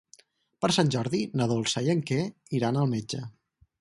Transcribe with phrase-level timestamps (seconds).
[0.65, 2.21] Per Sant Jordi na Dolça i en Quer
[2.61, 3.21] iran al metge.